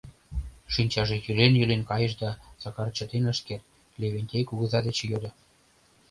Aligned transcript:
Шинчаже 0.73 1.15
йӱлен-йӱлен 1.25 1.81
кайыш 1.89 2.13
да, 2.21 2.29
Сакар 2.61 2.87
чытен 2.97 3.25
ыш 3.31 3.39
керт, 3.47 3.65
Левентей 3.99 4.43
кугыза 4.45 4.79
деч 4.87 4.97
йодо: 5.11 5.29